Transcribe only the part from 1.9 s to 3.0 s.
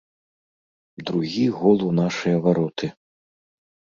нашыя вароты.